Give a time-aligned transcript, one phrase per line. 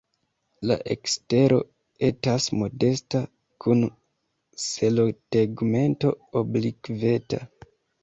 [0.69, 1.59] La ekstero
[2.07, 3.23] etas modesta
[3.67, 3.87] kun
[4.67, 7.47] selotegmento oblikveta.